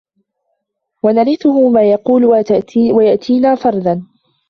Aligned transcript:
وَنَرِثُهُ 1.03 1.69
مَا 1.69 1.91
يَقُولُ 1.91 2.25
وَيَأْتِينَا 2.91 3.55
فَرْدًا 3.55 4.03